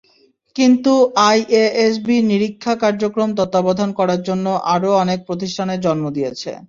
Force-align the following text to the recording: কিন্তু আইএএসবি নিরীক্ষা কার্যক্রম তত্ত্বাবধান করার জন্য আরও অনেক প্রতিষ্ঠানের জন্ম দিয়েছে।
কিন্তু 0.55 0.93
আইএএসবি 1.25 2.15
নিরীক্ষা 2.29 2.73
কার্যক্রম 2.83 3.29
তত্ত্বাবধান 3.37 3.89
করার 3.99 4.21
জন্য 4.23 4.45
আরও 4.73 4.89
অনেক 5.03 5.19
প্রতিষ্ঠানের 5.27 5.79
জন্ম 5.85 6.05
দিয়েছে। 6.17 6.51